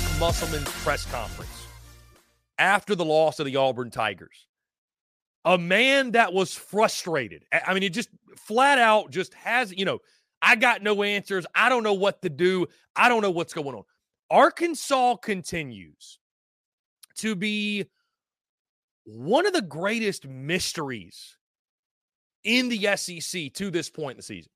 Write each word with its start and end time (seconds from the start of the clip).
Eric 0.00 0.18
Musselman's 0.18 0.70
press 0.82 1.04
conference 1.06 1.66
after 2.58 2.94
the 2.94 3.04
loss 3.04 3.38
of 3.38 3.46
the 3.46 3.56
Auburn 3.56 3.90
Tigers? 3.90 4.46
A 5.44 5.58
man 5.58 6.12
that 6.12 6.32
was 6.32 6.54
frustrated. 6.54 7.44
I 7.52 7.74
mean, 7.74 7.82
it 7.82 7.90
just 7.90 8.08
flat 8.36 8.78
out 8.78 9.10
just 9.10 9.34
has, 9.34 9.72
you 9.72 9.84
know, 9.84 9.98
I 10.42 10.56
got 10.56 10.82
no 10.82 11.02
answers. 11.02 11.46
I 11.54 11.68
don't 11.68 11.82
know 11.82 11.94
what 11.94 12.22
to 12.22 12.30
do. 12.30 12.66
I 12.96 13.08
don't 13.08 13.22
know 13.22 13.30
what's 13.30 13.52
going 13.52 13.74
on. 13.74 13.82
Arkansas 14.30 15.16
continues 15.16 16.18
to 17.16 17.34
be 17.34 17.86
one 19.04 19.46
of 19.46 19.52
the 19.52 19.62
greatest 19.62 20.26
mysteries 20.26 21.36
in 22.44 22.68
the 22.68 22.96
SEC 22.96 23.52
to 23.54 23.70
this 23.70 23.90
point 23.90 24.12
in 24.12 24.16
the 24.18 24.22
season. 24.22 24.50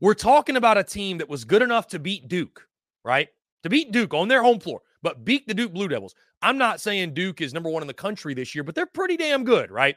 We're 0.00 0.14
talking 0.14 0.56
about 0.56 0.78
a 0.78 0.84
team 0.84 1.18
that 1.18 1.28
was 1.28 1.44
good 1.44 1.62
enough 1.62 1.88
to 1.88 1.98
beat 1.98 2.28
Duke, 2.28 2.66
right? 3.04 3.28
To 3.62 3.68
beat 3.68 3.92
Duke 3.92 4.14
on 4.14 4.28
their 4.28 4.42
home 4.42 4.58
floor, 4.58 4.80
but 5.02 5.24
beat 5.24 5.46
the 5.46 5.54
Duke 5.54 5.72
Blue 5.72 5.88
Devils. 5.88 6.14
I'm 6.42 6.58
not 6.58 6.80
saying 6.80 7.14
Duke 7.14 7.40
is 7.40 7.52
number 7.52 7.68
one 7.68 7.82
in 7.82 7.88
the 7.88 7.94
country 7.94 8.34
this 8.34 8.54
year, 8.54 8.64
but 8.64 8.74
they're 8.74 8.86
pretty 8.86 9.16
damn 9.16 9.44
good, 9.44 9.70
right? 9.70 9.96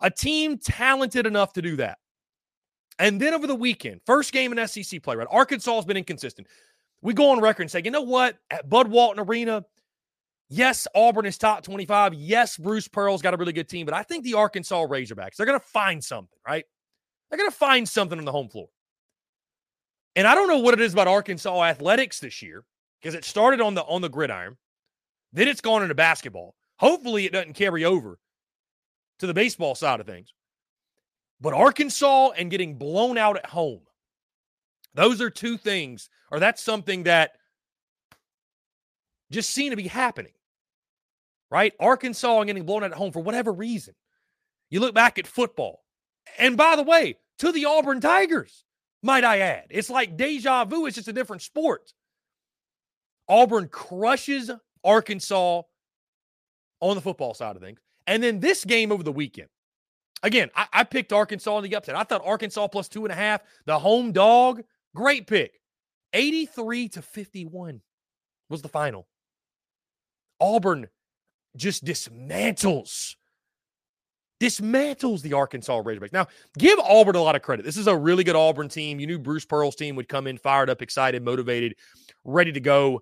A 0.00 0.10
team 0.10 0.58
talented 0.58 1.26
enough 1.26 1.52
to 1.54 1.62
do 1.62 1.76
that. 1.76 1.98
And 2.98 3.20
then 3.20 3.34
over 3.34 3.46
the 3.46 3.54
weekend, 3.54 4.00
first 4.06 4.32
game 4.32 4.56
in 4.56 4.68
SEC 4.68 5.02
play, 5.02 5.16
right? 5.16 5.26
Arkansas 5.30 5.74
has 5.74 5.84
been 5.84 5.96
inconsistent. 5.96 6.46
We 7.02 7.12
go 7.12 7.30
on 7.30 7.40
record 7.40 7.62
and 7.62 7.70
say, 7.70 7.82
you 7.84 7.90
know 7.90 8.02
what? 8.02 8.38
At 8.50 8.68
Bud 8.68 8.88
Walton 8.88 9.24
Arena, 9.24 9.64
yes, 10.48 10.86
Auburn 10.94 11.26
is 11.26 11.36
top 11.36 11.64
25. 11.64 12.14
Yes, 12.14 12.56
Bruce 12.56 12.86
Pearl's 12.86 13.22
got 13.22 13.34
a 13.34 13.36
really 13.36 13.52
good 13.52 13.68
team, 13.68 13.84
but 13.84 13.94
I 13.94 14.04
think 14.04 14.22
the 14.22 14.34
Arkansas 14.34 14.86
Razorbacks, 14.86 15.36
they're 15.36 15.46
going 15.46 15.58
to 15.58 15.66
find 15.66 16.02
something, 16.02 16.38
right? 16.46 16.64
They're 17.28 17.38
going 17.38 17.50
to 17.50 17.56
find 17.56 17.88
something 17.88 18.18
on 18.18 18.24
the 18.24 18.32
home 18.32 18.48
floor. 18.48 18.68
And 20.14 20.26
I 20.28 20.36
don't 20.36 20.46
know 20.46 20.58
what 20.58 20.74
it 20.74 20.80
is 20.80 20.92
about 20.92 21.08
Arkansas 21.08 21.64
athletics 21.64 22.20
this 22.20 22.40
year 22.40 22.64
because 23.04 23.14
it 23.14 23.24
started 23.26 23.60
on 23.60 23.74
the 23.74 23.82
on 23.82 24.00
the 24.00 24.08
gridiron, 24.08 24.56
then 25.30 25.46
it's 25.46 25.60
gone 25.60 25.82
into 25.82 25.94
basketball. 25.94 26.54
Hopefully, 26.78 27.26
it 27.26 27.32
doesn't 27.32 27.52
carry 27.52 27.84
over 27.84 28.18
to 29.18 29.26
the 29.26 29.34
baseball 29.34 29.74
side 29.74 30.00
of 30.00 30.06
things. 30.06 30.32
But 31.38 31.52
Arkansas 31.52 32.30
and 32.30 32.50
getting 32.50 32.78
blown 32.78 33.18
out 33.18 33.36
at 33.36 33.44
home, 33.44 33.82
those 34.94 35.20
are 35.20 35.28
two 35.28 35.58
things, 35.58 36.08
or 36.32 36.40
that's 36.40 36.62
something 36.62 37.02
that 37.02 37.32
just 39.30 39.50
seem 39.50 39.70
to 39.70 39.76
be 39.76 39.88
happening, 39.88 40.32
right? 41.50 41.74
Arkansas 41.78 42.38
and 42.38 42.46
getting 42.46 42.64
blown 42.64 42.84
out 42.84 42.92
at 42.92 42.96
home 42.96 43.12
for 43.12 43.22
whatever 43.22 43.52
reason. 43.52 43.94
You 44.70 44.80
look 44.80 44.94
back 44.94 45.18
at 45.18 45.26
football, 45.26 45.84
and 46.38 46.56
by 46.56 46.74
the 46.74 46.82
way, 46.82 47.18
to 47.40 47.52
the 47.52 47.66
Auburn 47.66 48.00
Tigers, 48.00 48.64
might 49.02 49.24
I 49.24 49.40
add. 49.40 49.66
It's 49.68 49.90
like 49.90 50.16
deja 50.16 50.64
vu, 50.64 50.86
it's 50.86 50.96
just 50.96 51.08
a 51.08 51.12
different 51.12 51.42
sport. 51.42 51.92
Auburn 53.28 53.68
crushes 53.68 54.50
Arkansas 54.82 55.62
on 56.80 56.94
the 56.94 57.00
football 57.00 57.34
side 57.34 57.56
of 57.56 57.62
things. 57.62 57.80
And 58.06 58.22
then 58.22 58.40
this 58.40 58.64
game 58.64 58.92
over 58.92 59.02
the 59.02 59.12
weekend. 59.12 59.48
Again, 60.22 60.50
I, 60.54 60.66
I 60.72 60.84
picked 60.84 61.12
Arkansas 61.12 61.58
in 61.58 61.64
the 61.64 61.76
upset. 61.76 61.96
I 61.96 62.02
thought 62.02 62.22
Arkansas 62.24 62.68
plus 62.68 62.88
two 62.88 63.04
and 63.04 63.12
a 63.12 63.16
half, 63.16 63.42
the 63.66 63.78
home 63.78 64.12
dog, 64.12 64.62
great 64.94 65.26
pick. 65.26 65.60
83 66.12 66.88
to 66.90 67.02
51 67.02 67.80
was 68.48 68.62
the 68.62 68.68
final. 68.68 69.06
Auburn 70.40 70.88
just 71.56 71.84
dismantles 71.84 73.14
dismantles 74.40 75.22
the 75.22 75.32
Arkansas 75.32 75.82
Razorbacks. 75.82 76.12
Now, 76.12 76.26
give 76.58 76.78
Auburn 76.80 77.16
a 77.16 77.22
lot 77.22 77.36
of 77.36 77.42
credit. 77.42 77.64
This 77.64 77.76
is 77.76 77.86
a 77.86 77.96
really 77.96 78.24
good 78.24 78.36
Auburn 78.36 78.68
team. 78.68 79.00
You 79.00 79.06
knew 79.06 79.18
Bruce 79.18 79.44
Pearl's 79.44 79.76
team 79.76 79.96
would 79.96 80.08
come 80.08 80.26
in 80.26 80.36
fired 80.36 80.68
up, 80.68 80.82
excited, 80.82 81.22
motivated, 81.22 81.76
ready 82.24 82.52
to 82.52 82.60
go 82.60 83.00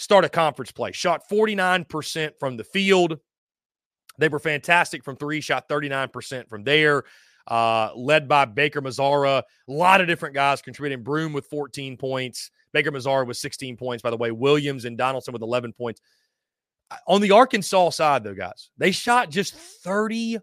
start 0.00 0.24
a 0.24 0.28
conference 0.28 0.72
play. 0.72 0.92
Shot 0.92 1.28
49% 1.30 2.32
from 2.40 2.56
the 2.56 2.64
field. 2.64 3.18
They 4.18 4.28
were 4.28 4.38
fantastic 4.38 5.04
from 5.04 5.16
three, 5.16 5.40
shot 5.40 5.68
39% 5.68 6.48
from 6.48 6.64
there. 6.64 7.04
Uh, 7.46 7.90
led 7.94 8.28
by 8.28 8.44
Baker 8.44 8.80
Mazara. 8.80 9.42
A 9.42 9.72
lot 9.72 10.00
of 10.00 10.06
different 10.06 10.34
guys 10.34 10.62
contributing. 10.62 11.02
Broome 11.02 11.32
with 11.32 11.46
14 11.46 11.96
points. 11.96 12.50
Baker 12.72 12.92
Mazara 12.92 13.26
with 13.26 13.36
16 13.36 13.76
points, 13.76 14.02
by 14.02 14.10
the 14.10 14.16
way. 14.16 14.30
Williams 14.30 14.84
and 14.84 14.96
Donaldson 14.96 15.32
with 15.32 15.42
11 15.42 15.72
points. 15.72 16.00
On 17.06 17.20
the 17.20 17.32
Arkansas 17.32 17.90
side, 17.90 18.24
though, 18.24 18.34
guys, 18.34 18.70
they 18.78 18.90
shot 18.92 19.30
just 19.30 19.54
31%. 19.84 20.40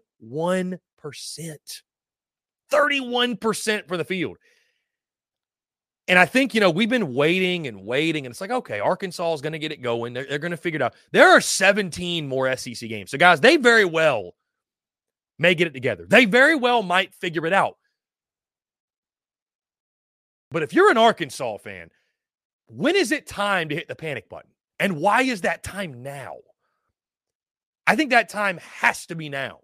31% 2.70 3.88
for 3.88 3.96
the 3.96 4.04
field. 4.04 4.36
And 6.08 6.18
I 6.18 6.24
think, 6.24 6.54
you 6.54 6.60
know, 6.60 6.70
we've 6.70 6.88
been 6.88 7.14
waiting 7.14 7.66
and 7.66 7.84
waiting, 7.84 8.24
and 8.24 8.32
it's 8.32 8.40
like, 8.40 8.50
okay, 8.50 8.80
Arkansas 8.80 9.34
is 9.34 9.42
going 9.42 9.52
to 9.52 9.58
get 9.58 9.72
it 9.72 9.82
going. 9.82 10.14
They're, 10.14 10.24
they're 10.24 10.38
going 10.38 10.52
to 10.52 10.56
figure 10.56 10.76
it 10.76 10.82
out. 10.82 10.94
There 11.12 11.28
are 11.28 11.40
17 11.40 12.26
more 12.26 12.56
SEC 12.56 12.88
games. 12.88 13.10
So, 13.10 13.18
guys, 13.18 13.40
they 13.40 13.58
very 13.58 13.84
well 13.84 14.34
may 15.38 15.54
get 15.54 15.66
it 15.66 15.74
together. 15.74 16.06
They 16.08 16.24
very 16.24 16.56
well 16.56 16.82
might 16.82 17.14
figure 17.14 17.46
it 17.46 17.52
out. 17.52 17.76
But 20.50 20.62
if 20.62 20.72
you're 20.72 20.90
an 20.90 20.96
Arkansas 20.96 21.58
fan, 21.58 21.90
when 22.68 22.96
is 22.96 23.12
it 23.12 23.26
time 23.26 23.68
to 23.68 23.74
hit 23.74 23.86
the 23.86 23.94
panic 23.94 24.30
button? 24.30 24.50
And 24.80 24.96
why 24.96 25.22
is 25.22 25.42
that 25.42 25.62
time 25.62 26.02
now? 26.02 26.36
I 27.86 27.96
think 27.96 28.10
that 28.10 28.30
time 28.30 28.58
has 28.58 29.06
to 29.06 29.14
be 29.14 29.28
now 29.28 29.60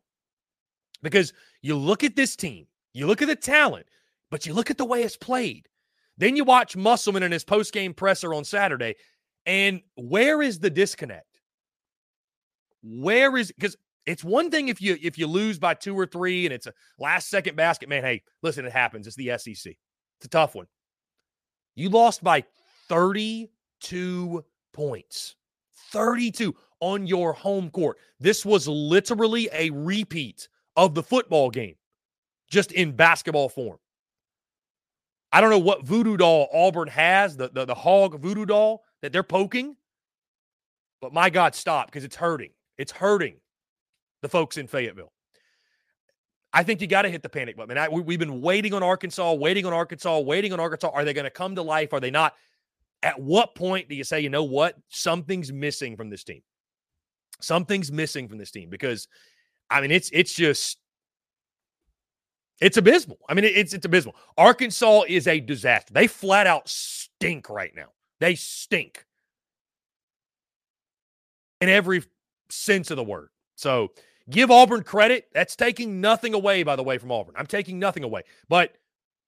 because 1.02 1.32
you 1.62 1.76
look 1.76 2.04
at 2.04 2.16
this 2.16 2.36
team, 2.36 2.66
you 2.92 3.06
look 3.06 3.22
at 3.22 3.28
the 3.28 3.36
talent, 3.36 3.86
but 4.30 4.46
you 4.46 4.52
look 4.52 4.70
at 4.70 4.78
the 4.78 4.84
way 4.84 5.02
it's 5.02 5.16
played. 5.16 5.68
Then 6.16 6.36
you 6.36 6.44
watch 6.44 6.76
Musselman 6.76 7.22
in 7.22 7.32
his 7.32 7.44
post-game 7.44 7.94
presser 7.94 8.34
on 8.34 8.44
Saturday, 8.44 8.94
and 9.46 9.80
where 9.96 10.42
is 10.42 10.60
the 10.60 10.70
disconnect? 10.70 11.26
Where 12.82 13.36
is 13.36 13.50
because 13.52 13.76
it's 14.06 14.22
one 14.22 14.50
thing 14.50 14.68
if 14.68 14.80
you 14.80 14.96
if 15.02 15.18
you 15.18 15.26
lose 15.26 15.58
by 15.58 15.74
two 15.74 15.98
or 15.98 16.06
three 16.06 16.44
and 16.44 16.52
it's 16.52 16.66
a 16.66 16.72
last 16.98 17.30
second 17.30 17.56
basket, 17.56 17.88
man. 17.88 18.02
Hey, 18.02 18.22
listen, 18.42 18.64
it 18.64 18.72
happens. 18.72 19.06
It's 19.06 19.16
the 19.16 19.32
SEC. 19.38 19.74
It's 20.18 20.26
a 20.26 20.28
tough 20.28 20.54
one. 20.54 20.66
You 21.74 21.88
lost 21.88 22.22
by 22.22 22.44
32 22.88 24.44
points. 24.72 25.36
32 25.90 26.54
on 26.80 27.06
your 27.06 27.32
home 27.32 27.70
court. 27.70 27.98
This 28.20 28.44
was 28.44 28.68
literally 28.68 29.48
a 29.52 29.70
repeat 29.70 30.48
of 30.76 30.94
the 30.94 31.02
football 31.02 31.50
game, 31.50 31.76
just 32.50 32.72
in 32.72 32.92
basketball 32.92 33.48
form. 33.48 33.78
I 35.34 35.40
don't 35.40 35.50
know 35.50 35.58
what 35.58 35.84
voodoo 35.84 36.16
doll 36.16 36.48
Auburn 36.54 36.86
has, 36.86 37.36
the, 37.36 37.50
the, 37.52 37.64
the 37.64 37.74
hog 37.74 38.20
voodoo 38.20 38.46
doll 38.46 38.84
that 39.02 39.12
they're 39.12 39.24
poking. 39.24 39.74
But 41.00 41.12
my 41.12 41.28
God, 41.28 41.56
stop 41.56 41.86
because 41.86 42.04
it's 42.04 42.14
hurting. 42.14 42.50
It's 42.78 42.92
hurting 42.92 43.38
the 44.22 44.28
folks 44.28 44.58
in 44.58 44.68
Fayetteville. 44.68 45.10
I 46.52 46.62
think 46.62 46.80
you 46.80 46.86
got 46.86 47.02
to 47.02 47.10
hit 47.10 47.24
the 47.24 47.28
panic 47.28 47.56
button. 47.56 47.76
I, 47.76 47.88
we, 47.88 48.14
have 48.14 48.20
been 48.20 48.42
waiting 48.42 48.74
on 48.74 48.84
Arkansas, 48.84 49.32
waiting 49.32 49.66
on 49.66 49.72
Arkansas, 49.72 50.20
waiting 50.20 50.52
on 50.52 50.60
Arkansas. 50.60 50.90
Are 50.94 51.04
they 51.04 51.12
going 51.12 51.24
to 51.24 51.30
come 51.30 51.56
to 51.56 51.62
life? 51.62 51.92
Are 51.92 51.98
they 51.98 52.12
not? 52.12 52.34
At 53.02 53.20
what 53.20 53.56
point 53.56 53.88
do 53.88 53.96
you 53.96 54.04
say, 54.04 54.20
you 54.20 54.30
know 54.30 54.44
what? 54.44 54.76
Something's 54.88 55.52
missing 55.52 55.96
from 55.96 56.10
this 56.10 56.22
team. 56.22 56.42
Something's 57.40 57.90
missing 57.90 58.28
from 58.28 58.38
this 58.38 58.52
team 58.52 58.70
because, 58.70 59.08
I 59.68 59.80
mean, 59.80 59.90
it's 59.90 60.10
it's 60.12 60.32
just 60.32 60.78
it's 62.64 62.78
abysmal. 62.78 63.18
I 63.28 63.34
mean, 63.34 63.44
it's 63.44 63.74
it's 63.74 63.84
abysmal. 63.84 64.16
Arkansas 64.38 65.02
is 65.06 65.26
a 65.26 65.38
disaster. 65.38 65.92
They 65.92 66.06
flat 66.06 66.46
out 66.46 66.66
stink 66.66 67.50
right 67.50 67.72
now. 67.76 67.88
They 68.20 68.36
stink 68.36 69.04
in 71.60 71.68
every 71.68 72.02
sense 72.48 72.90
of 72.90 72.96
the 72.96 73.04
word. 73.04 73.28
So 73.54 73.88
give 74.30 74.50
Auburn 74.50 74.82
credit. 74.82 75.26
That's 75.34 75.56
taking 75.56 76.00
nothing 76.00 76.32
away, 76.32 76.62
by 76.62 76.74
the 76.74 76.82
way, 76.82 76.96
from 76.96 77.12
Auburn. 77.12 77.34
I'm 77.36 77.46
taking 77.46 77.78
nothing 77.78 78.02
away. 78.02 78.22
But 78.48 78.72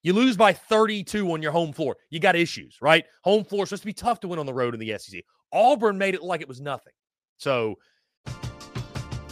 you 0.03 0.15
lose 0.15 0.39
by 0.39 0.55
32 0.55 1.31
on 1.31 1.43
your 1.43 1.53
home 1.53 1.75
floor. 1.75 1.97
You 2.09 2.21
got 2.21 2.37
issues, 2.37 2.79
right? 2.81 3.05
Home 3.25 3.45
floor 3.45 3.67
supposed 3.67 3.83
to 3.83 3.87
be 3.87 3.93
tough 3.93 4.21
to 4.21 4.29
win 4.29 4.39
on 4.39 4.47
the 4.47 4.55
road 4.55 4.73
in 4.73 4.81
the 4.81 4.97
SEC. 4.99 5.23
Auburn 5.53 5.99
made 5.99 6.15
it 6.15 6.23
like 6.23 6.41
it 6.41 6.49
was 6.49 6.63
nothing. 6.63 6.95
So 7.37 7.77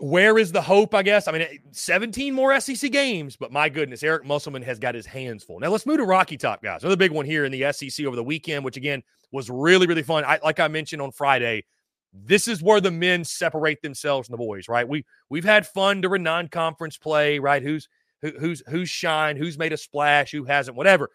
where 0.00 0.38
is 0.38 0.52
the 0.52 0.62
hope? 0.62 0.94
I 0.94 1.02
guess. 1.02 1.28
I 1.28 1.32
mean, 1.32 1.46
17 1.72 2.34
more 2.34 2.58
SEC 2.60 2.90
games, 2.90 3.36
but 3.36 3.52
my 3.52 3.68
goodness, 3.68 4.02
Eric 4.02 4.24
Musselman 4.24 4.62
has 4.62 4.78
got 4.78 4.94
his 4.94 5.06
hands 5.06 5.44
full. 5.44 5.60
Now 5.60 5.70
let's 5.70 5.86
move 5.86 5.98
to 5.98 6.04
Rocky 6.04 6.36
Top, 6.36 6.62
guys. 6.62 6.82
Another 6.82 6.96
big 6.96 7.12
one 7.12 7.26
here 7.26 7.44
in 7.44 7.52
the 7.52 7.72
SEC 7.72 8.06
over 8.06 8.16
the 8.16 8.24
weekend, 8.24 8.64
which 8.64 8.76
again 8.76 9.02
was 9.32 9.50
really, 9.50 9.86
really 9.86 10.02
fun. 10.02 10.24
I, 10.24 10.38
like 10.42 10.60
I 10.60 10.68
mentioned 10.68 11.02
on 11.02 11.10
Friday, 11.10 11.64
this 12.12 12.48
is 12.48 12.62
where 12.62 12.80
the 12.80 12.90
men 12.90 13.24
separate 13.24 13.82
themselves 13.82 14.28
from 14.28 14.34
the 14.34 14.38
boys, 14.38 14.68
right? 14.68 14.88
We 14.88 15.04
we've 15.28 15.44
had 15.44 15.66
fun 15.66 16.00
during 16.00 16.22
non-conference 16.22 16.96
play, 16.96 17.38
right? 17.38 17.62
Who's 17.62 17.88
who, 18.22 18.30
who's 18.38 18.62
who's 18.68 18.88
shine, 18.88 19.36
who's 19.36 19.58
made 19.58 19.72
a 19.72 19.76
splash, 19.76 20.30
who 20.30 20.44
hasn't, 20.44 20.76
whatever. 20.76 21.10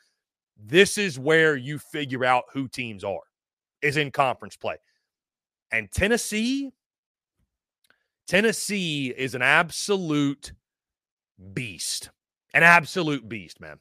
this 0.58 0.98
is 0.98 1.20
where 1.20 1.56
you 1.56 1.80
figure 1.80 2.24
out 2.26 2.44
who 2.54 2.68
teams 2.68 3.04
are, 3.04 3.22
is 3.82 3.98
in 3.98 4.12
conference 4.12 4.56
play. 4.56 4.78
And 5.72 5.92
Tennessee, 5.92 6.72
Tennessee 8.28 9.14
is 9.16 9.36
an 9.36 9.42
absolute 9.42 10.54
beast. 11.54 12.10
An 12.54 12.64
absolute 12.64 13.28
beast, 13.28 13.60
man. 13.60 13.80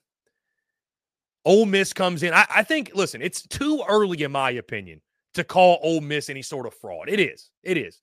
Ole 1.45 1.67
Miss 1.67 1.93
comes 1.93 2.23
in. 2.23 2.33
I, 2.33 2.47
I, 2.55 2.63
think, 2.63 2.93
listen, 2.95 3.21
it's 3.21 3.47
too 3.47 3.83
early, 3.89 4.23
in 4.23 4.33
my 4.33 4.51
opinion, 4.53 5.01
to 5.35 5.45
call 5.45 5.79
Ole 5.83 6.01
Miss 6.01 6.31
any 6.31 6.43
sort 6.43 6.67
of 6.67 6.75
fraud. 6.75 7.09
It 7.09 7.21
is. 7.21 7.51
It 7.63 7.77
is. 7.77 8.01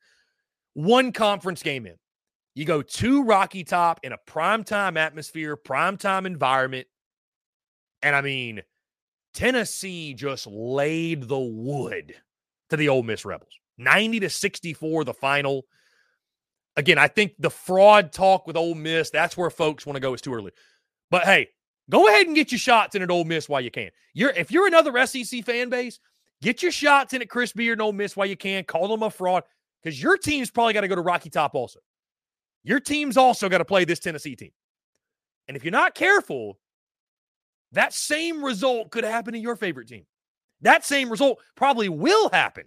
One 0.73 1.11
conference 1.11 1.63
game 1.63 1.85
in. 1.85 1.95
You 2.55 2.65
go 2.65 2.81
to 2.81 3.23
Rocky 3.23 3.63
Top 3.63 4.01
in 4.03 4.11
a 4.11 4.17
primetime 4.27 4.97
atmosphere, 4.97 5.55
primetime 5.55 6.25
environment. 6.25 6.87
And 8.01 8.15
I 8.15 8.21
mean, 8.21 8.61
Tennessee 9.33 10.13
just 10.13 10.47
laid 10.47 11.27
the 11.27 11.39
wood 11.39 12.15
to 12.69 12.77
the 12.77 12.89
Ole 12.89 13.03
Miss 13.03 13.25
Rebels. 13.25 13.53
90 13.77 14.19
to 14.21 14.29
64, 14.29 15.05
the 15.05 15.13
final. 15.13 15.65
Again, 16.77 16.97
I 16.97 17.07
think 17.07 17.33
the 17.39 17.49
fraud 17.49 18.11
talk 18.11 18.47
with 18.47 18.55
Ole 18.55 18.75
Miss, 18.75 19.09
that's 19.09 19.35
where 19.35 19.49
folks 19.49 19.85
want 19.85 19.95
to 19.95 19.99
go. 19.99 20.13
It's 20.13 20.21
too 20.21 20.33
early. 20.33 20.51
But 21.11 21.23
hey, 21.23 21.49
go 21.89 22.07
ahead 22.07 22.27
and 22.27 22.35
get 22.35 22.51
your 22.51 22.59
shots 22.59 22.95
in 22.95 23.01
at 23.01 23.11
Ole 23.11 23.25
Miss 23.25 23.49
while 23.49 23.61
you 23.61 23.71
can. 23.71 23.89
You're 24.13 24.31
if 24.31 24.51
you're 24.51 24.67
another 24.67 25.05
SEC 25.05 25.43
fan 25.43 25.69
base, 25.69 25.99
get 26.41 26.61
your 26.61 26.71
shots 26.71 27.13
in 27.13 27.21
at 27.21 27.29
Chris 27.29 27.51
Beard 27.51 27.79
and 27.79 27.81
Ole 27.81 27.93
Miss 27.93 28.15
while 28.15 28.27
you 28.27 28.37
can. 28.37 28.63
Call 28.63 28.87
them 28.87 29.03
a 29.03 29.09
fraud 29.09 29.43
because 29.83 30.01
your 30.01 30.17
team's 30.17 30.51
probably 30.51 30.73
got 30.73 30.81
to 30.81 30.87
go 30.87 30.95
to 30.95 31.01
Rocky 31.01 31.29
Top 31.29 31.55
also. 31.55 31.79
Your 32.63 32.79
team's 32.79 33.17
also 33.17 33.49
got 33.49 33.59
to 33.59 33.65
play 33.65 33.85
this 33.85 33.99
Tennessee 33.99 34.35
team. 34.35 34.51
And 35.47 35.57
if 35.57 35.63
you're 35.63 35.71
not 35.71 35.95
careful, 35.95 36.59
that 37.71 37.93
same 37.93 38.43
result 38.43 38.91
could 38.91 39.03
happen 39.03 39.33
to 39.33 39.39
your 39.39 39.55
favorite 39.55 39.87
team. 39.87 40.05
That 40.61 40.85
same 40.85 41.09
result 41.09 41.39
probably 41.55 41.89
will 41.89 42.29
happen 42.29 42.65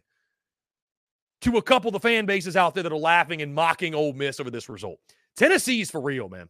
to 1.43 1.57
a 1.59 1.63
couple 1.63 1.89
of 1.89 1.93
the 1.93 2.01
fan 2.01 2.27
bases 2.27 2.57
out 2.57 2.75
there 2.75 2.83
that 2.83 2.93
are 2.93 2.97
laughing 2.97 3.43
and 3.43 3.55
mocking 3.55 3.95
Ole 3.95 4.13
Miss 4.13 4.41
over 4.41 4.51
this 4.51 4.69
result. 4.69 4.99
Tennessee's 5.37 5.91
for 5.91 6.01
real, 6.01 6.29
man. 6.29 6.49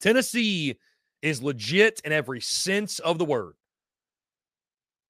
Tennessee 0.00 0.78
is 1.22 1.42
legit 1.42 2.00
in 2.04 2.12
every 2.12 2.40
sense 2.40 2.98
of 2.98 3.18
the 3.18 3.24
word. 3.24 3.54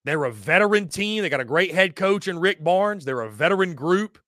They're 0.05 0.25
a 0.25 0.33
veteran 0.33 0.89
team. 0.89 1.23
They 1.23 1.29
got 1.29 1.41
a 1.41 1.45
great 1.45 1.75
head 1.75 1.97
coach 1.97 2.29
in 2.29 2.39
Rick 2.39 2.63
Barnes. 2.63 3.05
They're 3.05 3.23
a 3.23 3.31
veteran 3.31 3.75
group 3.75 4.19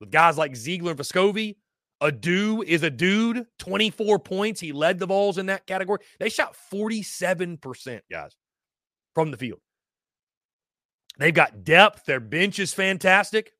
with 0.00 0.10
guys 0.10 0.36
like 0.36 0.52
Zeigler 0.52 0.90
and 0.90 0.98
Vescovi. 0.98 1.56
Aidoo 2.02 2.64
is 2.66 2.82
a 2.82 2.90
dude, 2.90 3.46
24 3.58 4.18
points. 4.18 4.60
He 4.60 4.72
led 4.72 4.98
the 4.98 5.06
Vols 5.06 5.38
in 5.38 5.46
that 5.46 5.66
category. 5.66 6.00
They 6.18 6.30
shot 6.30 6.56
47%, 6.72 8.00
guys, 8.10 8.34
from 9.14 9.30
the 9.30 9.36
field. 9.36 9.60
They've 11.18 11.34
got 11.34 11.62
depth. 11.62 12.06
Their 12.06 12.20
bench 12.20 12.58
is 12.58 12.72
fantastic. 12.72 13.52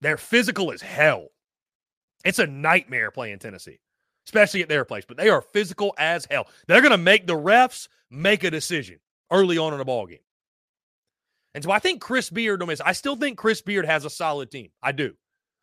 They're 0.00 0.16
physical 0.16 0.72
as 0.72 0.82
hell. 0.82 1.28
It's 2.24 2.38
a 2.38 2.46
nightmare 2.46 3.10
playing 3.10 3.38
Tennessee, 3.38 3.78
especially 4.26 4.62
at 4.62 4.68
their 4.68 4.84
place, 4.84 5.04
but 5.06 5.16
they 5.16 5.28
are 5.28 5.40
physical 5.40 5.94
as 5.98 6.26
hell. 6.30 6.48
They're 6.66 6.82
going 6.82 6.90
to 6.90 6.98
make 6.98 7.26
the 7.26 7.36
refs 7.36 7.88
make 8.10 8.44
a 8.44 8.50
decision 8.50 8.98
early 9.30 9.58
on 9.58 9.74
in 9.74 9.80
a 9.80 9.84
ball 9.84 10.06
game. 10.06 10.18
And 11.54 11.64
so 11.64 11.70
I 11.70 11.78
think 11.78 12.02
Chris 12.02 12.28
Beard, 12.28 12.62
I 12.84 12.92
still 12.92 13.16
think 13.16 13.38
Chris 13.38 13.62
Beard 13.62 13.86
has 13.86 14.04
a 14.04 14.10
solid 14.10 14.50
team. 14.50 14.68
I 14.82 14.92
do. 14.92 15.14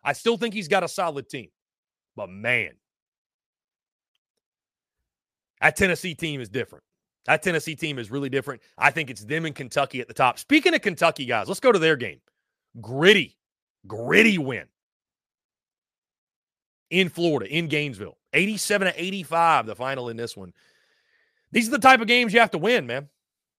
I 0.04 0.14
still 0.14 0.38
think 0.38 0.54
he's 0.54 0.68
got 0.68 0.84
a 0.84 0.88
solid 0.88 1.30
team. 1.30 1.50
But 2.16 2.30
man, 2.30 2.72
that 5.62 5.76
Tennessee 5.76 6.16
team 6.16 6.42
is 6.42 6.50
different. 6.50 6.84
That 7.26 7.42
Tennessee 7.42 7.76
team 7.76 8.00
is 8.00 8.12
really 8.12 8.30
different. 8.30 8.62
I 8.78 8.92
think 8.92 9.10
it's 9.10 9.24
them 9.24 9.46
and 9.46 9.56
Kentucky 9.56 10.02
at 10.02 10.08
the 10.08 10.14
top. 10.14 10.40
Speaking 10.40 10.74
of 10.74 10.82
Kentucky, 10.82 11.26
guys, 11.26 11.48
let's 11.48 11.60
go 11.60 11.72
to 11.72 11.80
their 11.80 11.96
game. 11.96 12.20
Gritty, 12.82 13.38
gritty 13.88 14.38
win 14.38 14.66
in 16.90 17.10
Florida, 17.10 17.50
in 17.50 17.68
Gainesville. 17.68 18.18
87 18.34 18.88
to 18.88 19.04
85, 19.04 19.66
the 19.66 19.76
final 19.76 20.10
in 20.10 20.18
this 20.18 20.36
one. 20.36 20.54
These 21.52 21.68
are 21.68 21.72
the 21.72 21.80
type 21.80 22.02
of 22.02 22.08
games 22.08 22.34
you 22.34 22.40
have 22.40 22.52
to 22.52 22.58
win, 22.58 22.88
man. 22.88 23.10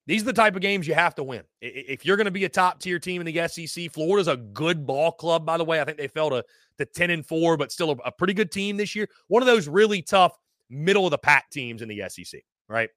These 0.07 0.23
are 0.23 0.27
the 0.27 0.33
type 0.35 0.55
of 0.55 0.63
games 0.63 0.87
you 0.87 0.95
have 0.95 1.15
to 1.15 1.25
win. 1.25 1.43
If 1.61 2.05
you're 2.05 2.17
going 2.17 2.27
to 2.27 2.31
be 2.31 2.45
a 2.45 2.49
top 2.49 2.81
tier 2.81 2.99
team 2.99 3.23
in 3.23 3.27
the 3.27 3.49
SEC, 3.49 3.91
Florida's 3.91 4.29
a 4.29 4.37
good 4.37 4.87
ball 4.87 5.13
club, 5.13 5.47
by 5.47 5.57
the 5.57 5.65
way. 5.65 5.81
I 5.81 5.85
think 5.85 5.97
they 5.97 6.09
fell 6.09 6.29
to, 6.31 6.45
to 6.79 6.85
10 6.85 7.11
and 7.11 7.27
4, 7.27 7.57
but 7.57 7.73
still 7.73 7.93
a, 7.93 7.97
a 8.07 8.13
pretty 8.13 8.35
good 8.35 8.53
team 8.53 8.77
this 8.77 8.95
year. 8.95 9.09
One 9.29 9.43
of 9.43 9.47
those 9.47 9.67
really 9.67 10.03
tough 10.03 10.37
middle 10.69 11.07
of 11.07 11.11
the 11.11 11.19
pack 11.19 11.51
teams 11.51 11.81
in 11.81 11.89
the 11.89 12.03
SEC, 12.09 12.43
right? 12.69 12.91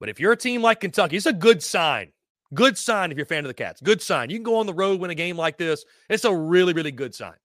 But 0.00 0.08
if 0.08 0.18
you're 0.18 0.32
a 0.32 0.36
team 0.36 0.62
like 0.62 0.80
Kentucky, 0.80 1.16
it's 1.16 1.26
a 1.26 1.32
good 1.32 1.62
sign. 1.62 2.12
Good 2.54 2.76
sign 2.76 3.10
if 3.10 3.16
you're 3.16 3.24
a 3.24 3.28
fan 3.28 3.44
of 3.44 3.48
the 3.48 3.54
Cats. 3.54 3.80
Good 3.80 4.02
sign. 4.02 4.30
You 4.30 4.36
can 4.36 4.44
go 4.44 4.56
on 4.56 4.66
the 4.66 4.74
road, 4.74 5.00
win 5.00 5.10
a 5.10 5.14
game 5.14 5.36
like 5.36 5.56
this. 5.56 5.84
It's 6.10 6.24
a 6.24 6.34
really, 6.34 6.72
really 6.72 6.90
good 6.90 7.14
sign, 7.14 7.36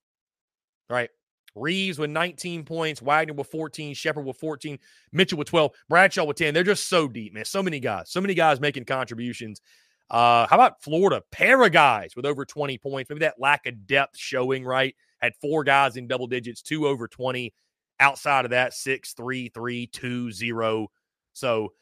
right? 0.90 1.10
Reeves 1.56 1.98
with 1.98 2.10
19 2.10 2.64
points, 2.64 3.02
Wagner 3.02 3.34
with 3.34 3.48
14, 3.48 3.94
Sheppard 3.94 4.26
with 4.26 4.38
14, 4.38 4.78
Mitchell 5.12 5.38
with 5.38 5.48
12, 5.48 5.72
Bradshaw 5.90 6.26
with 6.26 6.38
10. 6.38 6.54
They're 6.54 6.64
just 6.64 6.88
so 6.88 7.08
deep, 7.08 7.34
man. 7.34 7.46
So 7.46 7.64
many 7.64 7.80
guys, 7.80 8.12
so 8.12 8.22
many 8.22 8.34
guys 8.34 8.60
making 8.60 8.86
contributions. 8.86 9.62
Uh, 10.10 10.48
how 10.48 10.56
about 10.56 10.82
Florida? 10.82 11.22
Pair 11.32 11.64
of 11.64 11.72
guys 11.72 12.16
with 12.16 12.26
over 12.26 12.46
20 12.46 12.78
points. 12.78 13.10
Maybe 13.10 13.20
that 13.20 13.40
lack 13.40 13.66
of 13.66 13.88
depth 13.88 14.18
showing, 14.18 14.64
right? 14.64 14.96
Had 15.20 15.34
four 15.42 15.64
guys 15.64 15.98
in 15.98 16.08
double 16.08 16.28
digits, 16.28 16.62
two 16.62 16.88
over 16.88 17.08
20. 17.08 17.54
Outside 18.00 18.46
of 18.46 18.52
that, 18.52 18.74
six, 18.74 19.14
three, 19.14 19.50
three, 19.50 19.88
two, 19.88 20.32
zero. 20.32 20.90
So 21.34 21.74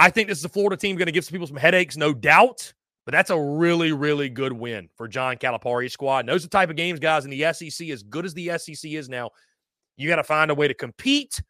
I 0.00 0.08
think 0.08 0.28
this 0.28 0.38
is 0.38 0.44
a 0.46 0.48
Florida 0.48 0.78
team 0.78 0.96
going 0.96 1.06
to 1.06 1.12
give 1.12 1.26
some 1.26 1.32
people 1.32 1.46
some 1.46 1.56
headaches, 1.56 1.94
no 1.94 2.14
doubt. 2.14 2.72
But 3.04 3.12
that's 3.12 3.30
a 3.30 3.38
really, 3.38 3.92
really 3.92 4.30
good 4.30 4.52
win 4.52 4.88
for 4.96 5.08
John 5.08 5.36
Calipari's 5.36 5.92
squad. 5.92 6.20
And 6.20 6.28
those 6.28 6.42
are 6.42 6.46
the 6.46 6.50
type 6.50 6.70
of 6.70 6.76
games, 6.76 7.00
guys, 7.00 7.24
in 7.24 7.30
the 7.30 7.52
SEC, 7.52 7.88
as 7.88 8.02
good 8.02 8.24
as 8.24 8.32
the 8.32 8.56
SEC 8.58 8.90
is 8.92 9.08
now, 9.08 9.30
you 9.96 10.08
got 10.08 10.16
to 10.16 10.24
find 10.24 10.50
a 10.50 10.54
way 10.54 10.68
to 10.68 10.74
compete. 10.74 11.42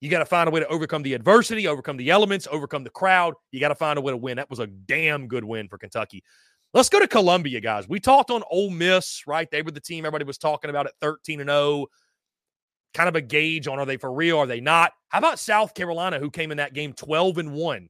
You 0.00 0.08
got 0.08 0.20
to 0.20 0.26
find 0.26 0.48
a 0.48 0.52
way 0.52 0.60
to 0.60 0.68
overcome 0.68 1.02
the 1.02 1.14
adversity, 1.14 1.66
overcome 1.66 1.96
the 1.96 2.10
elements, 2.10 2.46
overcome 2.50 2.84
the 2.84 2.90
crowd. 2.90 3.34
You 3.50 3.60
got 3.60 3.68
to 3.68 3.74
find 3.74 3.98
a 3.98 4.02
way 4.02 4.12
to 4.12 4.16
win. 4.16 4.36
That 4.36 4.50
was 4.50 4.60
a 4.60 4.68
damn 4.68 5.26
good 5.26 5.44
win 5.44 5.68
for 5.68 5.78
Kentucky. 5.78 6.22
Let's 6.72 6.88
go 6.88 7.00
to 7.00 7.08
Columbia, 7.08 7.60
guys. 7.60 7.88
We 7.88 7.98
talked 7.98 8.30
on 8.30 8.44
Ole 8.50 8.70
Miss, 8.70 9.26
right? 9.26 9.50
They 9.50 9.62
were 9.62 9.72
the 9.72 9.80
team 9.80 10.04
everybody 10.04 10.24
was 10.24 10.38
talking 10.38 10.70
about 10.70 10.86
at 10.86 10.92
13 11.00 11.40
and 11.40 11.50
0. 11.50 11.86
Kind 12.92 13.08
of 13.08 13.16
a 13.16 13.20
gauge 13.20 13.68
on 13.68 13.78
are 13.78 13.86
they 13.86 13.96
for 13.96 14.12
real? 14.12 14.38
Are 14.38 14.46
they 14.46 14.60
not? 14.60 14.92
How 15.08 15.18
about 15.18 15.38
South 15.38 15.74
Carolina, 15.74 16.18
who 16.18 16.30
came 16.30 16.50
in 16.50 16.56
that 16.56 16.74
game 16.74 16.92
12 16.92 17.38
and 17.38 17.52
1, 17.52 17.88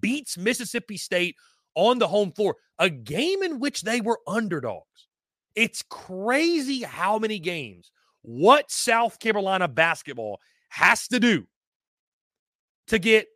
beats 0.00 0.38
Mississippi 0.38 0.96
State 0.96 1.36
on 1.74 1.98
the 1.98 2.08
home 2.08 2.32
floor, 2.32 2.56
a 2.78 2.90
game 2.90 3.42
in 3.42 3.60
which 3.60 3.82
they 3.82 4.00
were 4.00 4.18
underdogs. 4.26 5.06
It's 5.54 5.82
crazy 5.88 6.82
how 6.82 7.18
many 7.18 7.38
games, 7.38 7.90
what 8.22 8.70
South 8.70 9.18
Carolina 9.18 9.68
basketball 9.68 10.40
has 10.68 11.08
to 11.08 11.20
do 11.20 11.46
to 12.88 12.98
get 12.98 13.26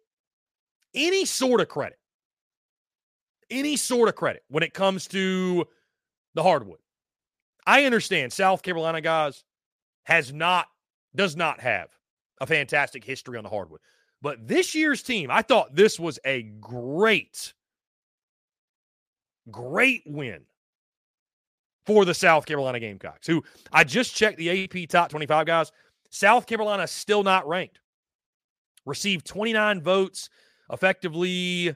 any 0.95 1.25
sort 1.25 1.61
of 1.61 1.69
credit, 1.69 1.99
any 3.51 3.77
sort 3.77 4.09
of 4.09 4.17
credit 4.17 4.43
when 4.49 4.63
it 4.63 4.75
comes 4.75 5.07
to 5.09 5.67
the 6.35 6.43
hardwood. 6.43 6.79
I 7.67 7.85
understand 7.85 8.33
South 8.33 8.63
Carolina 8.63 9.01
guys 9.01 9.45
has 10.05 10.33
not, 10.33 10.67
does 11.15 11.37
not 11.37 11.61
have 11.61 11.89
a 12.41 12.47
fantastic 12.47 13.05
history 13.05 13.39
on 13.39 13.45
the 13.45 13.51
hardwood. 13.51 13.81
But 14.21 14.47
this 14.47 14.75
year's 14.75 15.03
team, 15.03 15.31
I 15.31 15.43
thought 15.43 15.75
this 15.75 15.99
was 15.99 16.19
a 16.25 16.43
great 16.61 17.55
Great 19.51 20.03
win 20.07 20.43
for 21.85 22.05
the 22.05 22.15
South 22.15 22.47
Carolina 22.47 22.79
Gamecocks, 22.79 23.27
who 23.27 23.43
I 23.73 23.83
just 23.83 24.15
checked 24.15 24.39
the 24.39 24.65
AP 24.65 24.89
top 24.89 25.09
25 25.09 25.47
guys. 25.47 25.73
South 26.11 26.47
Carolina 26.47 26.87
still 26.87 27.25
not 27.25 27.49
ranked. 27.49 27.81
Received 28.87 29.27
29 29.27 29.83
votes, 29.83 30.29
effectively. 30.71 31.75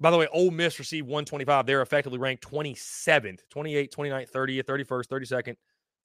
By 0.00 0.10
the 0.10 0.16
way, 0.16 0.28
Ole 0.32 0.50
Miss 0.50 0.78
received 0.78 1.06
125. 1.06 1.66
They're 1.66 1.82
effectively 1.82 2.18
ranked 2.18 2.48
27th, 2.48 3.40
28, 3.50 3.92
29th, 3.92 4.30
30th, 4.30 4.64
31st, 4.64 5.06
32nd, 5.06 5.56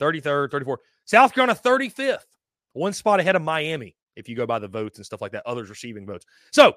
33rd, 0.04 0.50
34th. 0.50 0.78
South 1.06 1.34
Carolina 1.34 1.58
35th, 1.58 2.26
one 2.74 2.94
spot 2.94 3.20
ahead 3.20 3.36
of 3.36 3.42
Miami 3.42 3.96
if 4.16 4.30
you 4.30 4.36
go 4.36 4.46
by 4.46 4.60
the 4.60 4.68
votes 4.68 4.98
and 4.98 5.06
stuff 5.06 5.22
like 5.22 5.32
that, 5.32 5.44
others 5.46 5.70
receiving 5.70 6.06
votes. 6.06 6.26
So, 6.52 6.74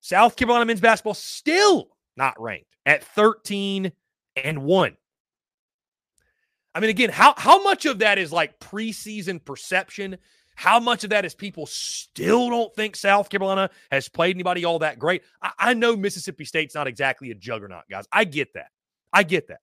South 0.00 0.36
Carolina 0.36 0.64
men's 0.64 0.80
basketball 0.80 1.14
still 1.14 1.88
not 2.16 2.40
ranked 2.40 2.76
at 2.84 3.04
13 3.04 3.92
and 4.36 4.62
1. 4.62 4.96
I 6.74 6.80
mean, 6.80 6.90
again, 6.90 7.10
how, 7.10 7.34
how 7.36 7.62
much 7.62 7.86
of 7.86 8.00
that 8.00 8.18
is 8.18 8.32
like 8.32 8.60
preseason 8.60 9.42
perception? 9.44 10.18
How 10.54 10.78
much 10.78 11.04
of 11.04 11.10
that 11.10 11.24
is 11.24 11.34
people 11.34 11.66
still 11.66 12.50
don't 12.50 12.74
think 12.74 12.96
South 12.96 13.28
Carolina 13.28 13.70
has 13.90 14.08
played 14.08 14.36
anybody 14.36 14.64
all 14.64 14.78
that 14.80 14.98
great? 14.98 15.22
I, 15.42 15.52
I 15.58 15.74
know 15.74 15.96
Mississippi 15.96 16.44
State's 16.44 16.74
not 16.74 16.86
exactly 16.86 17.30
a 17.30 17.34
juggernaut, 17.34 17.84
guys. 17.90 18.06
I 18.12 18.24
get 18.24 18.54
that. 18.54 18.68
I 19.12 19.22
get 19.22 19.48
that. 19.48 19.60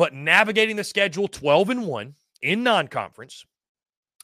But 0.00 0.14
navigating 0.14 0.76
the 0.76 0.84
schedule 0.84 1.28
12 1.28 1.68
and 1.68 1.86
1 1.86 2.14
in 2.40 2.62
non 2.62 2.88
conference, 2.88 3.44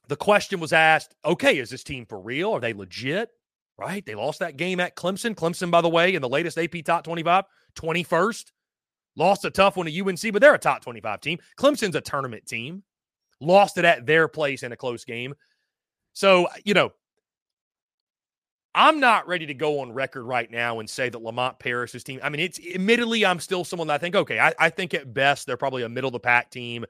the 0.09 0.17
question 0.17 0.59
was 0.59 0.73
asked 0.73 1.15
okay, 1.23 1.59
is 1.59 1.69
this 1.69 1.85
team 1.85 2.07
for 2.07 2.19
real? 2.19 2.53
Are 2.53 2.61
they 2.61 2.73
legit? 2.73 3.29
Right? 3.77 4.03
They 4.07 4.15
lost 4.15 4.39
that 4.39 4.57
game 4.57 4.81
at 4.81 4.97
Clemson. 4.97 5.35
Clemson, 5.35 5.71
by 5.71 5.83
the 5.83 5.89
way, 5.91 6.15
in 6.15 6.23
the 6.23 6.31
latest 6.31 6.57
AP 6.57 6.83
Top 6.83 7.05
25, 7.05 7.45
21st. 7.75 8.53
Lost 9.17 9.45
a 9.45 9.51
tough 9.51 9.77
one 9.77 9.85
to 9.85 10.01
UNC, 10.01 10.33
but 10.33 10.41
they're 10.41 10.55
a 10.55 10.59
top 10.59 10.83
25 10.83 11.21
team. 11.21 11.39
Clemson's 11.59 11.95
a 11.95 12.01
tournament 12.01 12.47
team. 12.47 12.83
Lost 13.43 13.77
it 13.77 13.85
at 13.85 14.07
their 14.07 14.29
place 14.29 14.63
in 14.63 14.73
a 14.73 14.77
close 14.79 15.05
game. 15.05 15.35
So, 16.15 16.49
you 16.65 16.73
know, 16.73 16.93
I'm 18.79 19.01
not 19.01 19.27
ready 19.27 19.47
to 19.47 19.55
go 19.55 19.81
on 19.81 19.91
record 19.93 20.25
right 20.25 20.51
now 20.51 20.81
and 20.81 20.89
say 20.89 21.09
that 21.09 21.23
Lamont 21.23 21.59
Paris's 21.59 22.05
team. 22.05 22.21
I 22.23 22.29
mean, 22.29 22.41
it's 22.41 22.61
admittedly, 22.75 23.25
I'm 23.25 23.41
still 23.41 23.65
someone 23.65 23.89
that 23.89 23.95
I 23.95 23.99
think, 23.99 24.15
okay, 24.15 24.39
I, 24.39 24.53
I 24.59 24.69
think 24.69 24.93
at 24.93 25.15
best 25.15 25.47
they're 25.47 25.57
probably 25.57 25.83
a 25.83 25.89
middle 25.89 26.09
of 26.09 26.13
the 26.13 26.21
pack 26.21 26.51
team. 26.51 26.85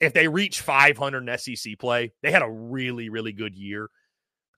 If 0.00 0.12
they 0.12 0.26
reach 0.26 0.62
500 0.62 1.28
in 1.28 1.38
SEC 1.38 1.78
play, 1.78 2.12
they 2.22 2.32
had 2.32 2.42
a 2.42 2.50
really, 2.50 3.08
really 3.08 3.32
good 3.32 3.54
year. 3.54 3.88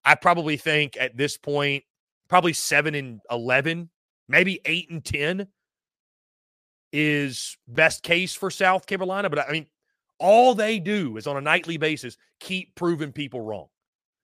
I 0.07 0.15
probably 0.15 0.57
think 0.57 0.97
at 0.99 1.19
this 1.19 1.37
point, 1.37 1.85
probably 2.29 2.55
seven 2.55 2.95
and 2.95 3.21
11, 3.31 3.91
maybe 4.27 4.61
eight 4.65 4.89
and 4.89 5.05
10 5.05 5.49
is 6.95 7.59
best 7.69 8.03
case 8.03 8.35
for 8.35 8.51
South 8.51 8.87
Carolina. 8.87 9.29
But 9.29 9.41
I 9.41 9.53
mean, 9.53 9.67
all 10.19 10.55
they 10.55 10.79
do 10.79 11.19
is 11.19 11.27
on 11.27 11.37
a 11.37 11.43
nightly 11.43 11.77
basis 11.77 12.17
keep 12.41 12.75
proving 12.75 13.13
people 13.13 13.43
wrong. 13.43 13.67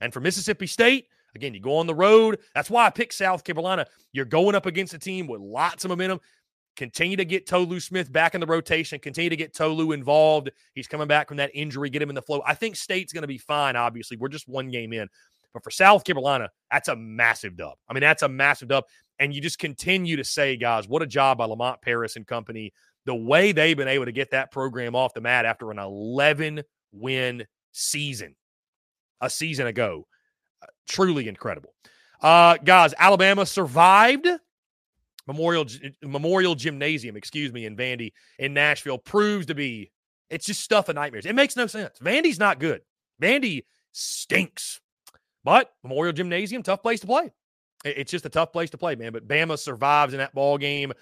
And 0.00 0.10
for 0.10 0.20
Mississippi 0.20 0.66
State, 0.66 1.08
Again, 1.36 1.54
you 1.54 1.60
go 1.60 1.76
on 1.76 1.86
the 1.86 1.94
road. 1.94 2.40
That's 2.54 2.70
why 2.70 2.86
I 2.86 2.90
picked 2.90 3.14
South 3.14 3.44
Carolina. 3.44 3.86
You're 4.12 4.24
going 4.24 4.56
up 4.56 4.66
against 4.66 4.94
a 4.94 4.98
team 4.98 5.28
with 5.28 5.40
lots 5.40 5.84
of 5.84 5.90
momentum. 5.90 6.20
Continue 6.76 7.16
to 7.16 7.24
get 7.24 7.46
Tolu 7.46 7.78
Smith 7.78 8.12
back 8.12 8.34
in 8.34 8.40
the 8.40 8.46
rotation. 8.46 8.98
Continue 8.98 9.30
to 9.30 9.36
get 9.36 9.54
Tolu 9.54 9.92
involved. 9.92 10.50
He's 10.74 10.88
coming 10.88 11.06
back 11.06 11.28
from 11.28 11.36
that 11.38 11.50
injury. 11.54 11.88
Get 11.88 12.02
him 12.02 12.10
in 12.10 12.14
the 12.14 12.22
flow. 12.22 12.42
I 12.46 12.54
think 12.54 12.76
State's 12.76 13.12
going 13.12 13.22
to 13.22 13.28
be 13.28 13.38
fine. 13.38 13.76
Obviously, 13.76 14.16
we're 14.16 14.28
just 14.28 14.48
one 14.48 14.68
game 14.68 14.92
in. 14.92 15.08
But 15.54 15.64
for 15.64 15.70
South 15.70 16.04
Carolina, 16.04 16.50
that's 16.70 16.88
a 16.88 16.96
massive 16.96 17.56
dub. 17.56 17.74
I 17.88 17.94
mean, 17.94 18.02
that's 18.02 18.22
a 18.22 18.28
massive 18.28 18.68
dub. 18.68 18.84
And 19.18 19.34
you 19.34 19.40
just 19.40 19.58
continue 19.58 20.16
to 20.16 20.24
say, 20.24 20.56
guys, 20.56 20.86
what 20.86 21.00
a 21.00 21.06
job 21.06 21.38
by 21.38 21.46
Lamont 21.46 21.80
Paris 21.80 22.16
and 22.16 22.26
company. 22.26 22.72
The 23.06 23.14
way 23.14 23.52
they've 23.52 23.76
been 23.76 23.88
able 23.88 24.04
to 24.04 24.12
get 24.12 24.32
that 24.32 24.50
program 24.50 24.94
off 24.94 25.14
the 25.14 25.22
mat 25.22 25.46
after 25.46 25.70
an 25.70 25.78
11 25.78 26.62
win 26.92 27.46
season 27.72 28.34
a 29.22 29.30
season 29.30 29.66
ago 29.66 30.06
truly 30.86 31.28
incredible. 31.28 31.74
Uh, 32.20 32.56
guys, 32.64 32.94
Alabama 32.98 33.44
survived 33.44 34.26
Memorial 35.26 35.66
Memorial 36.02 36.54
Gymnasium, 36.54 37.16
excuse 37.16 37.52
me, 37.52 37.66
in 37.66 37.76
Vandy 37.76 38.12
in 38.38 38.54
Nashville 38.54 38.98
proves 38.98 39.46
to 39.46 39.54
be 39.54 39.90
it's 40.30 40.46
just 40.46 40.60
stuff 40.60 40.88
of 40.88 40.94
nightmares. 40.94 41.26
It 41.26 41.34
makes 41.34 41.56
no 41.56 41.66
sense. 41.66 41.98
Vandy's 41.98 42.38
not 42.38 42.58
good. 42.58 42.82
Vandy 43.20 43.64
stinks. 43.92 44.80
But 45.44 45.72
Memorial 45.84 46.12
Gymnasium, 46.12 46.62
tough 46.62 46.82
place 46.82 47.00
to 47.00 47.06
play. 47.06 47.32
It's 47.84 48.10
just 48.10 48.26
a 48.26 48.28
tough 48.28 48.52
place 48.52 48.70
to 48.70 48.78
play, 48.78 48.96
man. 48.96 49.12
But 49.12 49.28
Bama 49.28 49.56
survives 49.56 50.12
in 50.12 50.18
that 50.18 50.34
ball 50.34 50.58
game. 50.58 50.92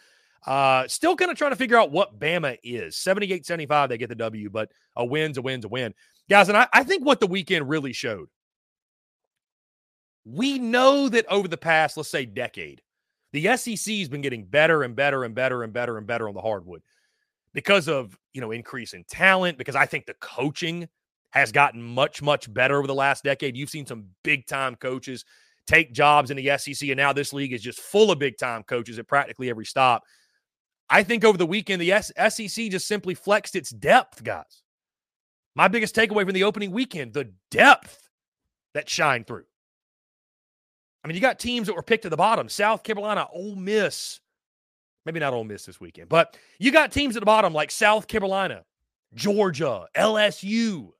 Uh, 0.46 0.86
still 0.86 1.16
kind 1.16 1.30
of 1.30 1.38
trying 1.38 1.52
to 1.52 1.56
figure 1.56 1.78
out 1.78 1.90
what 1.90 2.18
Bama 2.18 2.58
is. 2.62 2.96
78 2.98 3.46
75, 3.46 3.88
they 3.88 3.96
get 3.96 4.10
the 4.10 4.14
W, 4.16 4.50
but 4.50 4.70
a 4.96 5.04
win's 5.04 5.38
a 5.38 5.42
win's 5.42 5.64
a 5.64 5.68
win. 5.68 5.94
Guys, 6.28 6.48
and 6.48 6.58
I, 6.58 6.68
I 6.72 6.84
think 6.84 7.04
what 7.06 7.20
the 7.20 7.26
weekend 7.26 7.68
really 7.68 7.94
showed 7.94 8.28
we 10.24 10.58
know 10.58 11.08
that 11.08 11.26
over 11.30 11.48
the 11.48 11.56
past, 11.56 11.96
let's 11.96 12.08
say, 12.08 12.24
decade, 12.24 12.82
the 13.32 13.56
SEC 13.56 13.94
has 13.96 14.08
been 14.08 14.20
getting 14.20 14.44
better 14.44 14.82
and 14.82 14.94
better 14.96 15.24
and 15.24 15.34
better 15.34 15.62
and 15.62 15.72
better 15.72 15.98
and 15.98 16.06
better 16.06 16.28
on 16.28 16.34
the 16.34 16.40
hardwood 16.40 16.82
because 17.52 17.88
of, 17.88 18.16
you 18.32 18.40
know, 18.40 18.50
increase 18.50 18.94
in 18.94 19.04
talent, 19.04 19.58
because 19.58 19.76
I 19.76 19.86
think 19.86 20.06
the 20.06 20.14
coaching 20.14 20.88
has 21.30 21.50
gotten 21.52 21.82
much, 21.82 22.22
much 22.22 22.52
better 22.52 22.78
over 22.78 22.86
the 22.86 22.94
last 22.94 23.24
decade. 23.24 23.56
You've 23.56 23.70
seen 23.70 23.86
some 23.86 24.04
big 24.22 24.46
time 24.46 24.76
coaches 24.76 25.24
take 25.66 25.92
jobs 25.92 26.30
in 26.30 26.36
the 26.36 26.56
SEC, 26.58 26.88
and 26.88 26.96
now 26.96 27.12
this 27.12 27.32
league 27.32 27.52
is 27.52 27.62
just 27.62 27.80
full 27.80 28.10
of 28.10 28.18
big 28.18 28.38
time 28.38 28.62
coaches 28.62 28.98
at 28.98 29.08
practically 29.08 29.50
every 29.50 29.66
stop. 29.66 30.04
I 30.88 31.02
think 31.02 31.24
over 31.24 31.38
the 31.38 31.46
weekend, 31.46 31.80
the 31.80 32.02
SEC 32.02 32.70
just 32.70 32.86
simply 32.86 33.14
flexed 33.14 33.56
its 33.56 33.70
depth, 33.70 34.22
guys. 34.22 34.62
My 35.56 35.68
biggest 35.68 35.94
takeaway 35.94 36.24
from 36.24 36.34
the 36.34 36.44
opening 36.44 36.70
weekend 36.70 37.14
the 37.14 37.32
depth 37.50 38.10
that 38.74 38.88
shined 38.88 39.26
through. 39.26 39.44
I 41.04 41.08
mean, 41.08 41.14
you 41.16 41.20
got 41.20 41.38
teams 41.38 41.66
that 41.66 41.76
were 41.76 41.82
picked 41.82 42.06
at 42.06 42.10
the 42.10 42.16
bottom 42.16 42.48
South 42.48 42.82
Carolina, 42.82 43.28
Ole 43.32 43.56
Miss. 43.56 44.20
Maybe 45.04 45.20
not 45.20 45.34
Ole 45.34 45.44
Miss 45.44 45.66
this 45.66 45.78
weekend, 45.78 46.08
but 46.08 46.36
you 46.58 46.72
got 46.72 46.90
teams 46.90 47.14
at 47.14 47.20
the 47.20 47.26
bottom 47.26 47.52
like 47.52 47.70
South 47.70 48.08
Carolina, 48.08 48.64
Georgia, 49.14 49.86
LSU, 49.94 50.92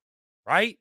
right? 0.47 0.79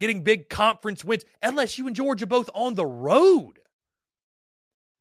Getting 0.00 0.22
big 0.22 0.48
conference 0.48 1.04
wins. 1.04 1.24
LSU 1.42 1.88
and 1.88 1.96
Georgia 1.96 2.26
both 2.26 2.48
on 2.54 2.74
the 2.74 2.86
road. 2.86 3.58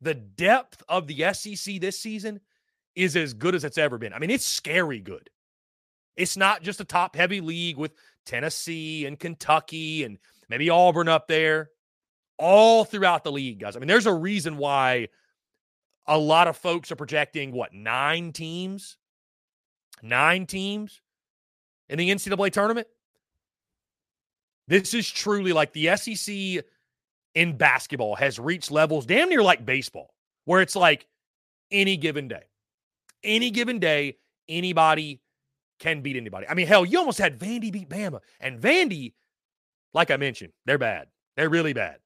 The 0.01 0.15
depth 0.15 0.81
of 0.89 1.05
the 1.05 1.31
SEC 1.33 1.79
this 1.79 1.99
season 1.99 2.39
is 2.95 3.15
as 3.15 3.35
good 3.35 3.53
as 3.53 3.63
it's 3.63 3.77
ever 3.77 3.99
been. 3.99 4.13
I 4.13 4.19
mean, 4.19 4.31
it's 4.31 4.45
scary 4.45 4.99
good. 4.99 5.29
It's 6.17 6.35
not 6.35 6.63
just 6.63 6.81
a 6.81 6.85
top 6.85 7.15
heavy 7.15 7.39
league 7.39 7.77
with 7.77 7.93
Tennessee 8.25 9.05
and 9.05 9.19
Kentucky 9.19 10.03
and 10.03 10.17
maybe 10.49 10.71
Auburn 10.71 11.07
up 11.07 11.27
there 11.27 11.69
all 12.41 12.83
throughout 12.83 13.23
the 13.23 13.31
league, 13.31 13.59
guys. 13.59 13.75
I 13.75 13.79
mean, 13.79 13.87
there's 13.87 14.07
a 14.07 14.13
reason 14.13 14.57
why 14.57 15.09
a 16.07 16.17
lot 16.17 16.47
of 16.47 16.57
folks 16.57 16.91
are 16.91 16.95
projecting 16.95 17.51
what 17.51 17.71
nine 17.71 18.33
teams, 18.33 18.97
nine 20.01 20.47
teams 20.47 21.01
in 21.87 21.99
the 21.99 22.09
NCAA 22.09 22.51
tournament. 22.51 22.87
This 24.67 24.93
is 24.95 25.07
truly 25.07 25.53
like 25.53 25.71
the 25.73 25.95
SEC 25.95 26.65
in 27.35 27.57
basketball 27.57 28.15
has 28.15 28.39
reached 28.39 28.71
levels 28.71 29.05
damn 29.05 29.29
near 29.29 29.43
like 29.43 29.63
baseball, 29.63 30.13
where 30.45 30.61
it's 30.61 30.75
like 30.75 31.05
any 31.69 31.95
given 31.95 32.27
day, 32.27 32.43
any 33.23 33.51
given 33.51 33.77
day, 33.77 34.17
anybody 34.49 35.21
can 35.79 36.01
beat 36.01 36.15
anybody. 36.15 36.47
I 36.47 36.55
mean, 36.55 36.65
hell, 36.65 36.85
you 36.85 36.97
almost 36.97 37.19
had 37.19 37.37
Vandy 37.37 37.71
beat 37.71 37.87
Bama, 37.89 38.21
and 38.39 38.59
Vandy, 38.59 39.13
like 39.93 40.09
I 40.09 40.17
mentioned, 40.17 40.53
they're 40.65 40.79
bad. 40.79 41.07
They're 41.35 41.49
really 41.49 41.73
bad. 41.73 41.97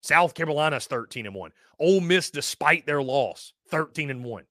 South 0.00 0.34
Carolina's 0.34 0.86
13 0.86 1.26
and 1.26 1.34
1. 1.34 1.50
Ole 1.80 2.00
Miss, 2.00 2.30
despite 2.30 2.86
their 2.86 3.02
loss, 3.02 3.52
13 3.68 4.10
and 4.10 4.24
1. 4.24 4.44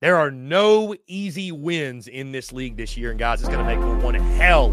There 0.00 0.16
are 0.16 0.30
no 0.30 0.96
easy 1.06 1.52
wins 1.52 2.08
in 2.08 2.32
this 2.32 2.52
league 2.52 2.76
this 2.76 2.96
year. 2.96 3.10
And 3.10 3.18
guys, 3.18 3.40
it's 3.40 3.48
going 3.48 3.64
to 3.64 3.64
make 3.64 3.78
for 3.78 3.96
one 4.04 4.14
hell 4.14 4.70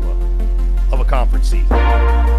of 0.91 0.99
a 0.99 1.05
conference 1.05 1.49
season. 1.49 2.38